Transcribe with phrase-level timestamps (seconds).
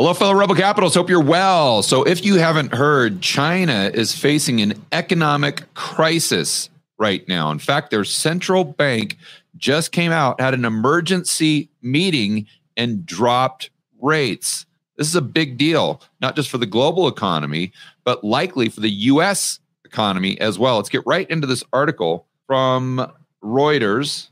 [0.00, 0.96] Hello, fellow Rebel Capitalists.
[0.96, 1.82] Hope you're well.
[1.82, 7.50] So, if you haven't heard, China is facing an economic crisis right now.
[7.50, 9.16] In fact, their central bank
[9.56, 14.66] just came out, had an emergency meeting, and dropped rates.
[14.96, 17.72] This is a big deal, not just for the global economy,
[18.04, 20.76] but likely for the US economy as well.
[20.76, 23.04] Let's get right into this article from
[23.42, 24.28] Reuters.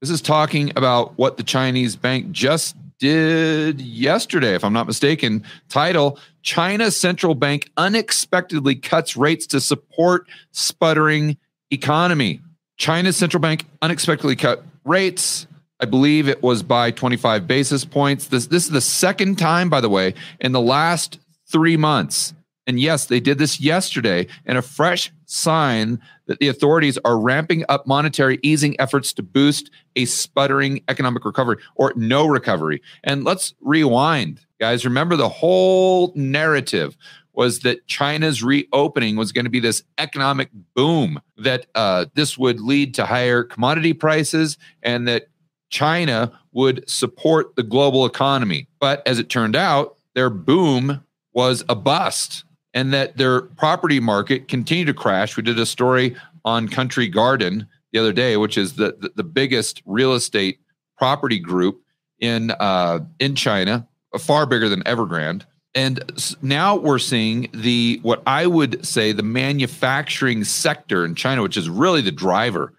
[0.00, 5.44] This is talking about what the Chinese bank just did yesterday, if I'm not mistaken.
[5.68, 11.36] Title China central bank unexpectedly cuts rates to support sputtering
[11.70, 12.40] economy.
[12.76, 15.46] China's central bank unexpectedly cut rates.
[15.80, 18.28] I believe it was by 25 basis points.
[18.28, 22.34] This, this is the second time, by the way, in the last three months.
[22.66, 27.64] And yes, they did this yesterday, and a fresh sign that the authorities are ramping
[27.68, 32.80] up monetary easing efforts to boost a sputtering economic recovery or no recovery.
[33.02, 34.84] And let's rewind, guys.
[34.84, 36.96] Remember the whole narrative
[37.34, 42.60] was that China's reopening was going to be this economic boom, that uh, this would
[42.60, 45.26] lead to higher commodity prices, and that
[45.68, 48.68] China would support the global economy.
[48.78, 52.44] But as it turned out, their boom was a bust
[52.74, 55.36] and that their property market continued to crash.
[55.36, 59.24] We did a story on Country Garden the other day, which is the, the, the
[59.24, 60.58] biggest real estate
[60.98, 61.80] property group
[62.18, 63.86] in uh, in China,
[64.18, 65.44] far bigger than Evergrande.
[65.76, 66.00] And
[66.42, 71.68] now we're seeing the what I would say the manufacturing sector in China, which is
[71.68, 72.74] really the driver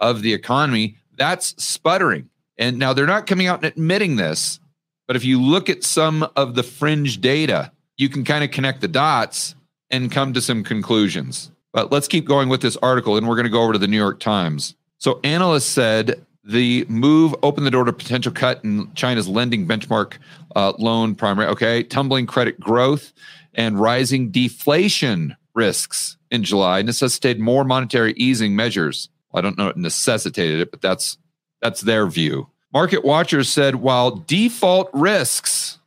[0.00, 2.30] of the economy, that's sputtering.
[2.56, 4.60] And now they're not coming out and admitting this,
[5.06, 8.80] but if you look at some of the fringe data, you can kind of connect
[8.80, 9.54] the dots
[9.90, 11.50] and come to some conclusions.
[11.72, 13.88] But let's keep going with this article, and we're going to go over to the
[13.88, 14.74] New York Times.
[14.98, 20.14] So, analysts said the move opened the door to potential cut in China's lending benchmark
[20.56, 21.48] uh, loan prime rate.
[21.48, 23.12] Okay, tumbling credit growth
[23.54, 29.08] and rising deflation risks in July necessitated more monetary easing measures.
[29.34, 31.18] I don't know it necessitated it, but that's
[31.60, 32.48] that's their view.
[32.72, 35.77] Market watchers said while default risks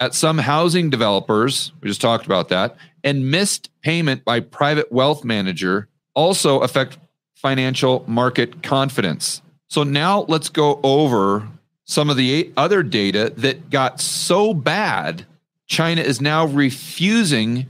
[0.00, 5.24] at some housing developers, we just talked about that, and missed payment by private wealth
[5.24, 6.98] manager also affect
[7.34, 9.42] financial market confidence.
[9.68, 11.48] So now let's go over
[11.84, 15.24] some of the other data that got so bad,
[15.66, 17.66] China is now refusing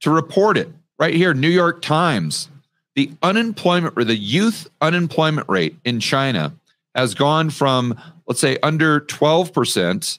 [0.00, 0.70] to report it.
[0.98, 2.48] Right here, New York Times.
[2.94, 6.52] The unemployment or the youth unemployment rate in China
[6.94, 10.18] has gone from, let's say, under 12%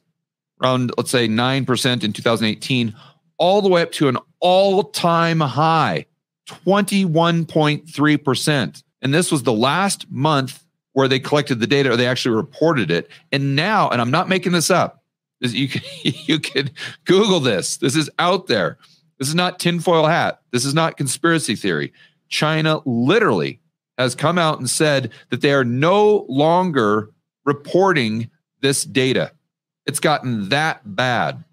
[0.62, 2.96] around, let's say, 9% in 2018,
[3.38, 6.06] all the way up to an all time high,
[6.48, 8.84] 21.3%.
[9.02, 10.64] And this was the last month
[10.94, 13.10] where they collected the data or they actually reported it.
[13.32, 15.04] And now, and I'm not making this up,
[15.40, 16.70] you can, you can
[17.06, 17.78] Google this.
[17.78, 18.78] This is out there.
[19.20, 20.42] This is not tinfoil hat.
[20.52, 21.94] This is not conspiracy theory.
[22.30, 23.60] China literally
[23.98, 27.12] has come out and said that they are no longer
[27.46, 28.30] reporting
[28.62, 29.32] this data.
[29.88, 31.44] It's gotten that bad.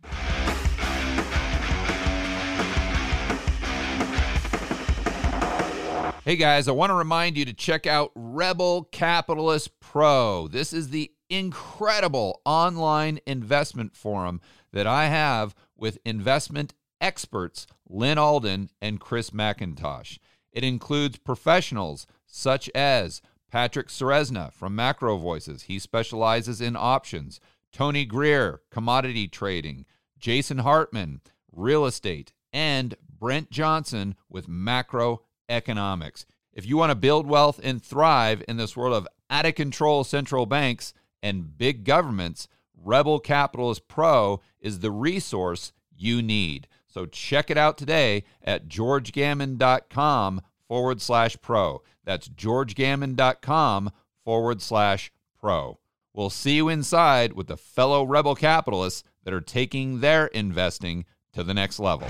[6.27, 10.47] Hey guys, I want to remind you to check out Rebel Capitalist Pro.
[10.47, 18.69] This is the incredible online investment forum that I have with investment experts Lyn Alden
[18.83, 20.19] and Chris MacIntosh.
[20.53, 25.63] It includes professionals such as Patrick Ceresna from Macro Voices.
[25.63, 27.41] He specializes in options.
[27.73, 29.85] Tony Greer, commodity trading,
[30.19, 31.21] Jason Hartman,
[31.53, 36.25] real estate, and Brent Johnson with macroeconomics.
[36.53, 40.05] If you want to build wealth and thrive in this world of out of control
[40.05, 40.93] central banks
[41.23, 46.69] and big governments, Rebel Capitalist Pro is the resource you need.
[46.87, 51.83] So check it out today at georgegammon.com forward slash pro.
[52.05, 53.91] That's georgegammon.com
[54.25, 55.79] forward slash pro.
[56.19, 61.45] We'll see you inside with the fellow rebel capitalists that are taking their investing to
[61.45, 62.09] the next level.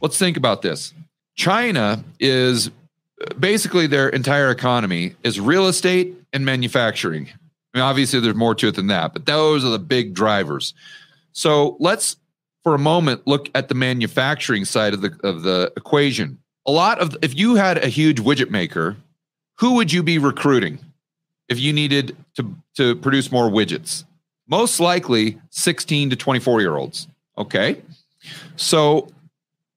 [0.00, 0.92] Let's think about this.
[1.36, 2.72] China is
[3.38, 7.28] basically their entire economy is real estate and manufacturing.
[7.28, 10.74] I mean, obviously, there's more to it than that, but those are the big drivers.
[11.30, 12.16] So let's,
[12.64, 17.00] for a moment, look at the manufacturing side of the of the equation a lot
[17.00, 18.96] of if you had a huge widget maker,
[19.58, 20.78] who would you be recruiting
[21.48, 24.04] if you needed to to produce more widgets?
[24.46, 27.08] Most likely 16 to 24 year olds.
[27.36, 27.80] Okay.
[28.56, 29.08] So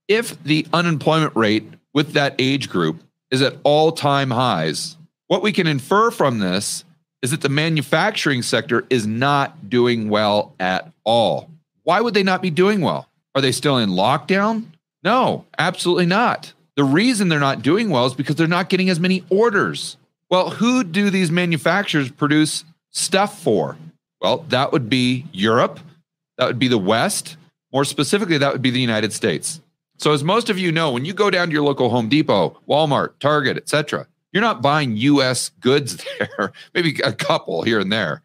[0.07, 3.01] if the unemployment rate with that age group
[3.31, 4.97] is at all time highs,
[5.27, 6.83] what we can infer from this
[7.21, 11.49] is that the manufacturing sector is not doing well at all.
[11.83, 13.07] Why would they not be doing well?
[13.33, 14.65] Are they still in lockdown?
[15.03, 16.53] No, absolutely not.
[16.75, 19.97] The reason they're not doing well is because they're not getting as many orders.
[20.29, 23.77] Well, who do these manufacturers produce stuff for?
[24.21, 25.79] Well, that would be Europe,
[26.37, 27.37] that would be the West.
[27.73, 29.61] More specifically, that would be the United States.
[29.97, 32.59] So, as most of you know, when you go down to your local Home Depot,
[32.67, 38.21] Walmart, Target, etc., you're not buying US goods there, maybe a couple here and there.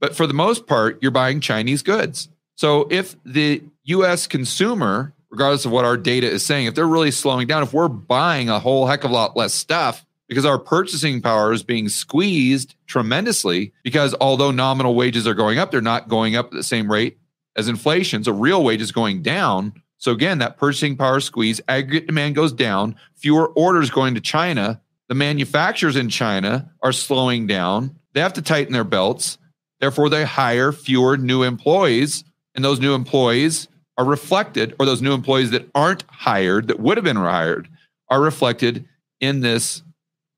[0.00, 2.28] But for the most part, you're buying Chinese goods.
[2.54, 7.10] So if the US consumer, regardless of what our data is saying, if they're really
[7.10, 10.58] slowing down, if we're buying a whole heck of a lot less stuff because our
[10.58, 16.08] purchasing power is being squeezed tremendously, because although nominal wages are going up, they're not
[16.08, 17.18] going up at the same rate
[17.56, 18.22] as inflation.
[18.22, 19.72] So real wages going down.
[19.96, 24.82] So again, that purchasing power squeeze, aggregate demand goes down, fewer orders going to China
[25.08, 27.98] the manufacturers in China are slowing down.
[28.12, 29.38] They have to tighten their belts.
[29.80, 32.24] Therefore, they hire fewer new employees.
[32.54, 36.96] And those new employees are reflected, or those new employees that aren't hired, that would
[36.96, 37.68] have been hired,
[38.08, 38.86] are reflected
[39.20, 39.82] in this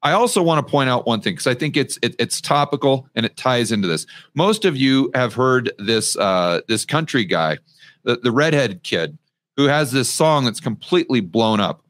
[0.02, 3.08] I also want to point out one thing because I think it's it, it's topical
[3.14, 4.06] and it ties into this.
[4.34, 7.58] Most of you have heard this uh, this country guy,
[8.04, 9.18] the, the redhead kid,
[9.56, 11.82] who has this song that's completely blown up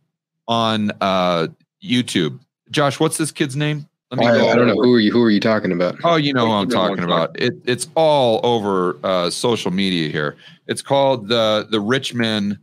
[0.49, 1.49] on uh,
[1.85, 2.41] YouTube.
[2.71, 3.87] Josh, what's this kid's name?
[4.11, 5.11] Let me I, I don't know who are you.
[5.11, 5.97] Who are you talking about?
[6.05, 7.39] Oh, you know who I'm talking about.
[7.41, 10.37] It, it's all over uh, social media here.
[10.69, 12.59] It's called the the Richmond.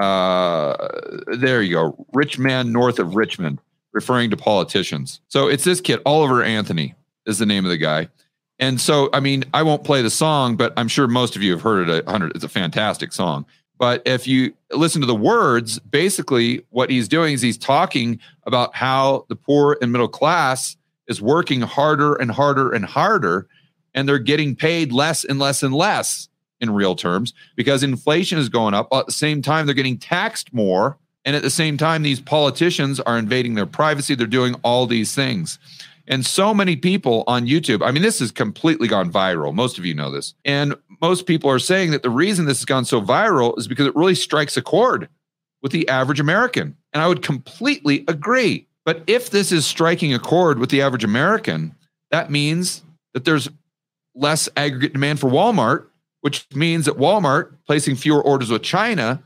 [0.00, 0.76] Uh,
[1.38, 3.58] there you go, rich man north of Richmond,
[3.92, 5.20] referring to politicians.
[5.26, 6.94] So it's this kid, Oliver Anthony,
[7.26, 8.08] is the name of the guy.
[8.60, 11.52] And so, I mean, I won't play the song, but I'm sure most of you
[11.52, 12.32] have heard it a hundred.
[12.34, 13.44] It's a fantastic song.
[13.78, 18.74] But if you listen to the words, basically what he's doing is he's talking about
[18.74, 20.76] how the poor and middle class
[21.06, 23.48] is working harder and harder and harder,
[23.94, 26.28] and they're getting paid less and less and less
[26.60, 28.88] in real terms because inflation is going up.
[28.92, 30.98] At the same time, they're getting taxed more.
[31.24, 34.14] And at the same time, these politicians are invading their privacy.
[34.14, 35.58] They're doing all these things.
[36.08, 39.54] And so many people on YouTube, I mean, this has completely gone viral.
[39.54, 40.34] Most of you know this.
[40.44, 43.86] And most people are saying that the reason this has gone so viral is because
[43.86, 45.08] it really strikes a chord
[45.62, 46.76] with the average American.
[46.94, 48.66] And I would completely agree.
[48.86, 51.74] But if this is striking a chord with the average American,
[52.10, 52.82] that means
[53.12, 53.50] that there's
[54.14, 55.88] less aggregate demand for Walmart,
[56.22, 59.22] which means that Walmart placing fewer orders with China,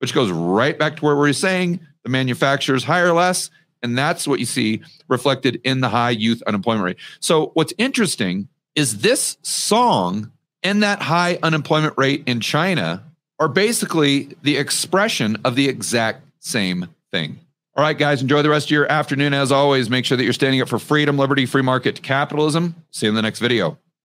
[0.00, 3.50] which goes right back to where we're saying the manufacturers hire less.
[3.82, 6.96] And that's what you see reflected in the high youth unemployment rate.
[7.20, 10.30] So, what's interesting is this song
[10.62, 13.04] and that high unemployment rate in China
[13.38, 17.38] are basically the expression of the exact same thing.
[17.76, 19.32] All right, guys, enjoy the rest of your afternoon.
[19.34, 22.74] As always, make sure that you're standing up for freedom, liberty, free market capitalism.
[22.90, 23.78] See you in the next video.